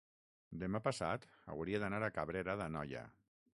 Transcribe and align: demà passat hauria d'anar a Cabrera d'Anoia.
demà 0.63 0.81
passat 0.87 1.27
hauria 1.55 1.83
d'anar 1.85 2.01
a 2.07 2.11
Cabrera 2.17 2.59
d'Anoia. 2.65 3.05